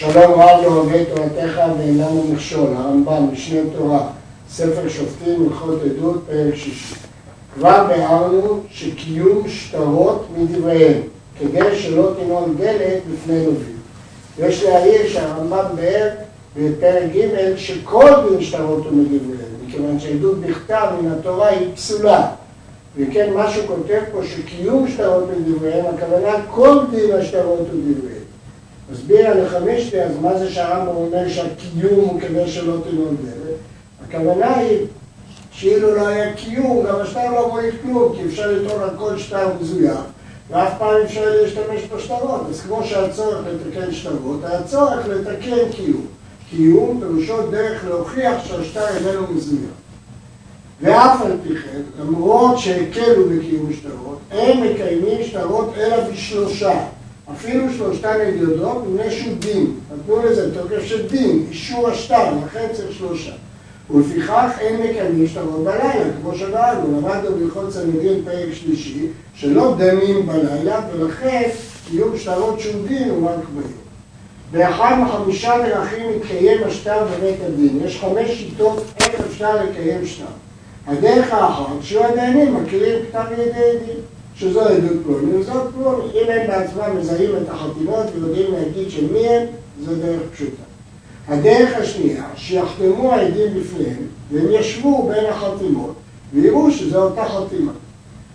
[0.00, 4.06] שלום רב לא אוהב תורתך ואיננו מכשול, הרמב"ם, משנה תורה,
[4.50, 6.94] ספר שופטים, הלכות עדות, פרק שישי.
[7.54, 11.02] כבר ביארנו שקיום שטרות מדבריהם,
[11.38, 13.76] כדי שלא תנעול דלת בפני נובים.
[14.38, 16.08] יש להעיר שהרמב"ם באר
[16.56, 22.30] בפרק ג' שכל דין שטרות הוא מדבריהם, מכיוון שעדות בכתב מן התורה היא פסולה.
[22.96, 28.19] וכן מה שהוא כותב פה שקיום שטרות מדבריהם, הכוונה כל דין השטרות הוא דבריהם.
[28.92, 33.56] מסביר על החמישתי, אז מה זה שהרמב"ם אומר שהקיום הוא כדי שלא תנעול דלת?
[34.08, 34.86] הכוונה היא
[35.52, 39.48] שאילו לא היה קיום, גם השטר לא רואה כלום, כי אפשר לטעון על כל שטר
[39.60, 39.98] מזויף,
[40.50, 42.40] ואף פעם אפשר להשתמש בשטרות.
[42.50, 46.06] אז כמו שהיה צורך לתקן שטרות, היה צורך לתקן קיום.
[46.50, 49.70] קיום פירושו דרך להוכיח שהשטר איננו מזויף.
[50.80, 56.84] ואף על פי כן, למרות שהקלו בקיום שטרות, הם מקיימים שטרות אלא בשלושה.
[57.32, 59.66] אפילו שלושתן הגיודות, מפני שהוא דין.
[59.94, 63.32] נתנו לזה תוקף של דין, אישור השטר, לכן צריך שלושה.
[63.90, 70.80] ולפיכך אין מקיימים שטרות בלילה, כמו שראינו, למדנו בהלכות סנהדרין פרק שלישי, שלא דנים בלילה,
[70.92, 71.50] ולכן
[71.90, 73.80] קיום שטרות שהוא דין הוא ביום.
[74.50, 77.80] באחד מחמישה דרכים מתקיים השטר בבית הדין.
[77.84, 80.24] יש חמש שיטות איך אפשר לקיים שטר.
[80.86, 83.96] הדרך האחת, שהוא הדיינים מכירים כתב ידי דין.
[84.34, 86.04] שזו עדות פלוני וזאת פלוני.
[86.12, 89.46] אם הם בעצמם מזהים את החתימות ויודעים להגיד של מי הם,
[89.84, 90.62] זו דרך פשוטה.
[91.28, 95.94] הדרך השנייה, שיחתמו העדים בפניהם, והם ישבו בין החתימות,
[96.32, 97.72] ויראו שזו אותה חתימה.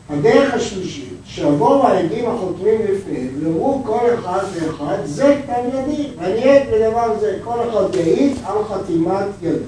[0.09, 6.63] הדרך השלישית, שיבואו העדים החותמים לפניהם, ויאמרו כל אחד ואחד, זה כתב ידי, ואני עד
[6.73, 9.65] בדבר זה, כל אחד יעיד על חתימת ידו.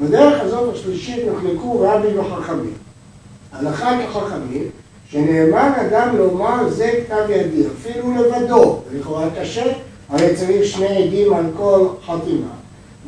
[0.00, 2.74] בדרך הזאת השלישית נחלקו רבי וחכמים.
[3.52, 4.68] הלכה כחכמים,
[5.12, 9.72] שנאמן אדם לומר זה כתב ידי, אפילו לבדו, לכאורה קשה,
[10.08, 12.52] הרי צריך שני עדים על כל חתימה.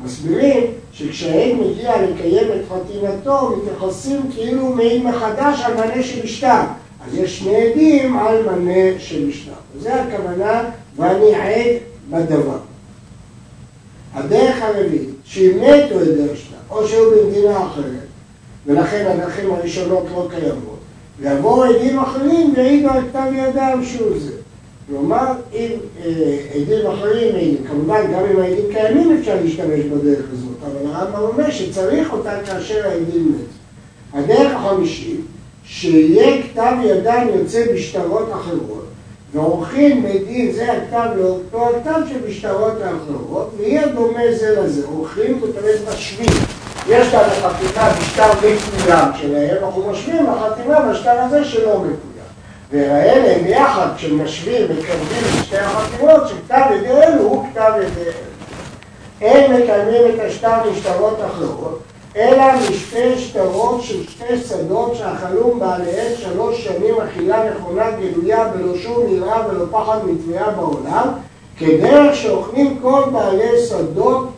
[0.05, 6.61] מסבירים שכשהעד מגיע לקיים את חתימתו, מתייחסים כאילו מעיד מחדש על מנה שבשטר.
[7.07, 9.53] אז יש שני עדים על מנה שבשטר.
[9.79, 10.65] זה הכוונה,
[10.97, 11.77] ואני עד
[12.11, 12.59] בדבר.
[14.15, 18.07] הדרך הרביעית, שאם מתו עדי השטר, או שהוא במדינה אחרת,
[18.67, 20.79] ולכן הדרכים הראשונות לא קיימות,
[21.21, 24.33] ויבואו עדים אחרים ויעידו על כתב ידם שהוא זה.
[24.89, 25.69] כלומר, אם
[26.05, 31.23] אה, עדים אחרים מעידים, כמובן גם אם העדים קיימים אפשר להשתמש בדרך הזאת, אבל הרמב"ם
[31.23, 33.53] אומר שצריך אותה כאשר העדים מתו.
[34.13, 35.21] הדרך החמישית,
[35.65, 38.87] שיהיה כתב ידם יוצא בשטרות אחרות,
[39.33, 44.87] ועורכים בית דין זה הכתב לאותו הכתב שבשטרות האחרות, ויהיה דומה זה לזה.
[44.87, 46.62] עורכים זאת אומרת משווים.
[46.89, 52.03] יש כאן לחתימה בשטר מקוים שלהם, אנחנו משווים לחתימה בשטר הזה שלא מקוים.
[52.71, 58.33] ויראה להם ביחד, כשמשווים, מתקרבים לשתי החתימות, שכתב ידי אלו הוא כתב ידי אלו.
[59.21, 61.83] אין מקיימים את השטר משטרות אחרות,
[62.17, 69.07] אלא משתי שטרות של שתי שדות שאכלו בעליהן שלוש שנים אכילה נכונה גלויה בלא שום
[69.09, 71.09] נראה ולא פחד מתביעה בעולם,
[71.59, 74.29] כדרך שאוכלים כל בעלי שדות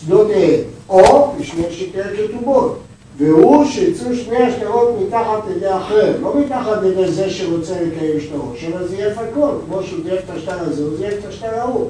[0.00, 0.60] שדותיהם,
[0.92, 2.78] או בשני שקרי כתובות.
[3.16, 8.86] והוא שיצאו שני השטרות מתחת ידי אחר, לא מתחת ידי זה שרוצה לקיים שטרות, שמא
[8.86, 11.88] זייף הכל, כמו שהוא זייף את השטר הזה, הוא זייף את השטר ההוא.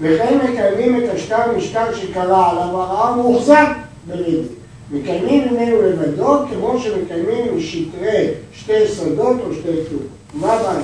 [0.00, 3.68] וכן מקיימים את השטר משטר שקרה עליו הרעה מוחזק
[4.06, 4.48] ברידי.
[4.90, 10.06] מקיימים ממנו לבדו כמו שמקיימים משטרי שתי שדות או שתי כתובות.
[10.34, 10.80] מה הבעיה?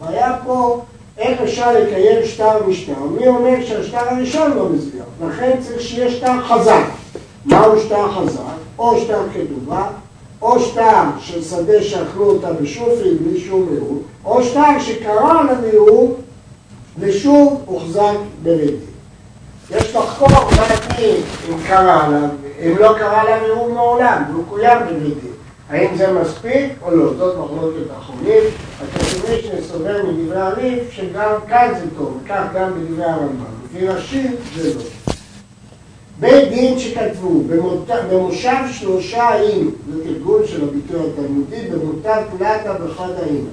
[0.00, 0.82] הבעיה פה
[1.18, 3.00] איך אפשר לקיים שטר משטר.
[3.18, 5.04] מי אומר שהשטר הראשון לא מזויף?
[5.28, 6.99] לכן צריך שיהיה שטר חזק.
[7.44, 8.40] מהו שטר חזק?
[8.78, 9.86] או שטר כתובה,
[10.42, 16.10] או שטר של שדה שאכלו אותה בשופי בלי שום מיעוט, או שטר שקרה על המיעוט
[16.98, 18.76] ושוב הוחזק ברידי.
[19.70, 22.28] יש לחקור בעתיד אם קרה עליו,
[22.66, 25.30] אם לא קרה עליו ערעור מעולם, והוא קוים ברידי.
[25.70, 27.14] האם זה מספיק או לא?
[27.14, 28.42] זאת מחלוקת האחרונים.
[28.82, 33.44] הכתובים שנסובר מדברי הריף שגם כאן זה טוב, וכך גם בדברי הרמב"ם.
[33.64, 34.26] לפי ראשי
[34.56, 34.99] זה לא.
[36.20, 37.42] בית דין שכתבו
[38.10, 43.44] במושב שלושה האם, זה תרגול של הביטוי התלמודי, במותג פלטה בחד האם.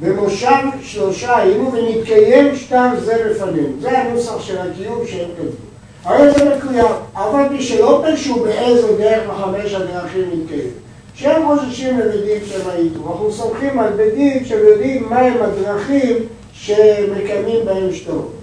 [0.00, 3.68] במושב שלושה היינו ונתקיים שטר זה בפנינו.
[3.80, 5.66] זה הנוסח של הקיום שהם כתבו.
[6.04, 10.70] הרי זה מקוים, אבל מי שלא פרשו באיזו דרך בחמש הדרכים מתקיים.
[11.14, 13.12] שהם חוששים לבידים שהם הייתו.
[13.12, 16.16] אנחנו סומכים על בידים שהם יודעים מהם הדרכים
[16.52, 18.41] שמקיימים בהם שטרות.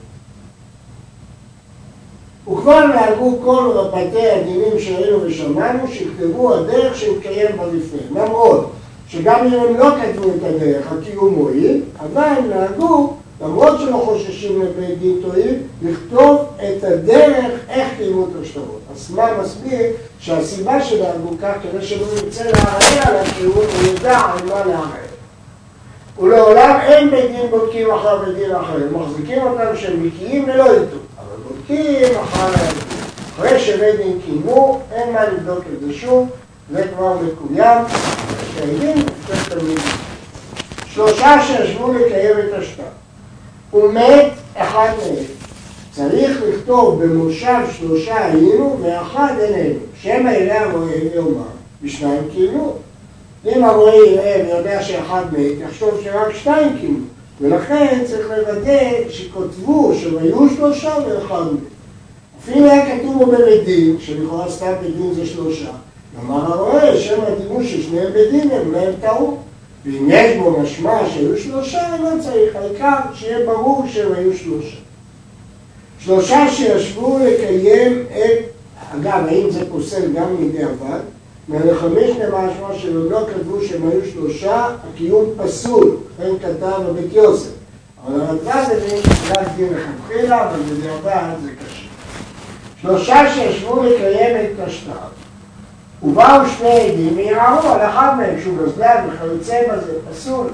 [2.52, 7.64] וכבר נהגו כל בתי הדינים שראינו ושמענו שיכתבו הדרך שמתקיים בה
[8.22, 8.72] למרות
[9.08, 14.62] שגם אם הם לא כתבו את הדרך, הקיום מועיל, אבל הם נהגו למרות שלא חוששים
[14.62, 18.80] לבית דין טועים, לכתוב את הדרך איך קיימו את השטרות.
[18.94, 19.80] הסמל מסביר
[20.20, 25.10] שהסיבה שלנו כך כדי שלא ירצה לערער על הקיום, הוא ידע על מה לערער.
[26.20, 30.64] ולעולם אין בית דין בודקים אחר בית דין אחר, הם מחזיקים אותם שהם בקיאים ולא
[30.64, 31.00] ידעו,
[31.70, 32.54] אחר
[33.36, 36.30] אחרי שבית דין קיימו, אין מה לבדוק את זה שוב,
[36.72, 37.78] זה כבר מקוים,
[38.54, 39.80] שהעדים יותר תמיד.
[40.86, 42.84] שלושה שישבו לקיים את השטר.
[43.72, 45.24] הוא מת אחד מהם.
[45.92, 49.80] צריך לכתוב במושב שלושה היינו ואחד איננו.
[50.02, 51.42] שם יראה הרואה יאמר,
[51.84, 52.74] בשניים קיימו.
[53.46, 57.06] אם הרואה יראה ויודע שאחד מת, יחשוב שרק שתיים קיימו.
[57.42, 61.60] ולכן צריך לוודא שכותבו שהיו שלושה ואחד מת.
[62.44, 65.72] אפילו היה כתוב בבית דין, שלכאורה סתם בית דין זה שלושה.
[66.16, 69.38] כלומר הרואה שם הדימוש ששניהם בית דין הם להם טעות.
[69.86, 74.78] ואם יש בו משמע שהיו שלושה, לא צריך, העיקר שיהיה ברור שהם היו שלושה.
[76.00, 78.46] שלושה שישבו לקיים את,
[78.96, 81.00] אגב, האם זה פוסל גם מידי עבד?
[81.50, 87.50] מהלחמיש למשמע שעוד לא כתבו שהם היו שלושה, הקיום פסול, לכן כתב בבית יוסף.
[88.08, 91.86] אבל הרדב"ז הבין רק דין לכתחילה, אבל בדיעבד זה קשה.
[92.82, 94.92] שלושה שישבו לקיים את השטר.
[96.04, 100.48] ובאו שני עדים וערערו על אחד מהם שהוא גזלן וכיוצא בזה, פסול.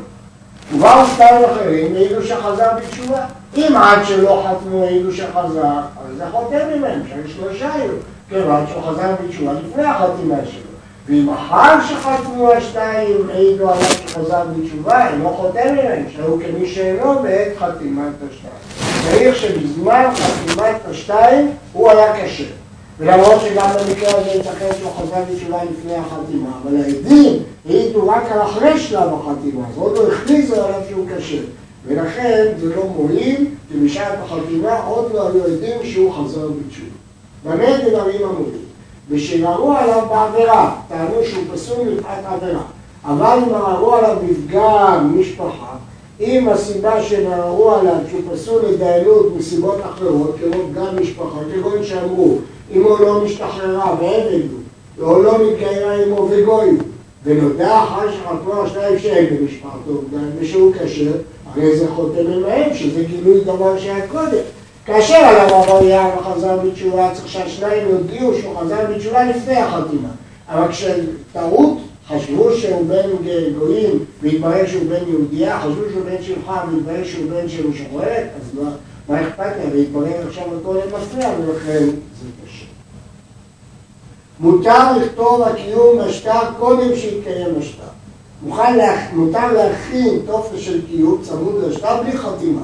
[0.73, 3.25] ובאו שתיים אחרים והעידו שחזר בתשובה.
[3.57, 7.91] אם עד שלא חתמו העידו שחזר, אז זה חותם ממנו, שהיו שלושה היו,
[8.29, 10.74] כיוון שהוא חזר בתשובה לפני החתימה שלו.
[11.09, 17.19] ואם אחר שחתמו השתיים העידו עליו שחזר בתשובה, הם לא חותם ממנו, שהיו כמי שאינו
[17.23, 18.89] בעת חתימת השתיים.
[19.11, 22.43] צריך שבזמן חתימת השתיים הוא היה קשה.
[22.99, 28.41] ולמרות שגם במקרה הזה ייתכן שהוא חזר בתשובה לפני החתימה, אבל העדים העידו רק על
[28.41, 31.37] אחרי שלב החתימה, אז עוד לא הכריזו עליו שהוא קשה.
[31.87, 36.95] ולכן זה לא מועיל, כי בשעת החתימה עוד לא היו עדים שהוא חזר בתשובה.
[37.45, 38.65] במה דברים אמורים?
[39.09, 42.63] ושנראו עליו בעבירה, טענו שהוא פסול מפאת עבירה,
[43.05, 45.75] אבל אם נראו עליו מפגע משפחה,
[46.19, 52.37] אם הסיבה שנראו עליו שהוא פסול לדיינות מסיבות אחרות, כמו פגם משפחה, כגון שאמרו
[52.75, 56.77] אמו לא משתחררה ועבד הוא, או לא מתגיירה עמו וגוי
[57.23, 60.01] ונודע אחר שחתמו השניים שאין במשפחתו
[60.39, 61.11] ושהוא כשר,
[61.53, 64.43] הרי זה חותם ממהם שזה גילוי דבר שהיה קודם.
[64.85, 70.09] כאשר עליו עבריין וחזר בתשובה, צריך שהשניים יודיעו שהוא חזר בתשובה לפני החתימה.
[70.49, 71.77] אבל כשטעות,
[72.07, 73.09] חשבו שהוא בן
[73.59, 78.59] גויים והתברר שהוא בן יהודייה, חשבו שהוא בן שלך והתברר שהוא בן של משוחררת, אז
[78.59, 78.69] מה,
[79.09, 79.73] מה אכפת לה?
[79.73, 82.65] והתברר עכשיו הכל מפריע ולכן זה קשה.
[84.39, 87.83] מותר לכתוב הקיום בשטר קודם שיתקיים השטר.
[89.13, 92.61] מותר להכין טופס של קיום צמוד לשטר בלי חתימה.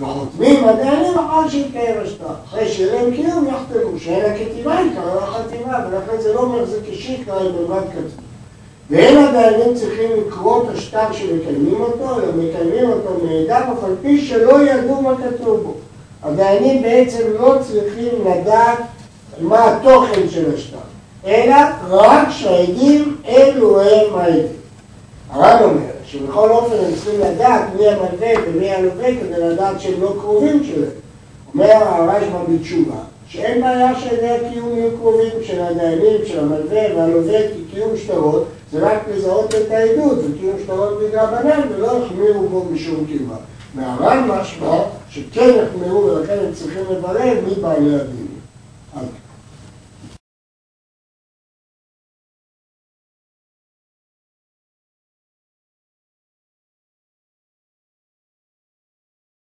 [0.00, 2.26] וחותמים הדיינים אחר שיתקיים השטר.
[2.44, 7.40] אחרי שיהיה להם קיום יחתמו, שאין הכתיבה קראה החתימה, ולכן זה לא אומר זה כשיקרא
[7.40, 8.24] היא בלבד כתוב.
[8.90, 14.26] ואין הדיינים צריכים לקרוא את השטר שמקיימים אותו, אלא מקיימים אותו נהדר, אף על פי
[14.26, 15.74] שלא ידעו מה כתוב בו.
[16.22, 18.78] הדיינים בעצם לא צריכים לדעת
[19.40, 20.76] מה התוכן של השטר,
[21.26, 21.56] אלא
[21.88, 24.46] רק שהעדים אלו הם העדים.
[25.30, 30.14] הרב אומר שבכל אופן הם צריכים לדעת מי המלווה ומי הלווה כדי לדעת שהם לא
[30.20, 30.90] קרובים שלהם.
[31.54, 32.96] אומר הרשב"א בתשובה
[33.28, 38.86] שאין בעיה שעדי הקיום יהיו קרובים של הדיינים, של המלווה והלווה, כי קיום שטרות זה
[38.86, 43.36] רק לזהות את העדות, וקיום שטרות בנן ולא החמירו בו משום קיבה.
[43.74, 44.78] מהר"ן משמע
[45.10, 48.26] שכן החמירו ולכן הם צריכים לברר מי בעלי הדין.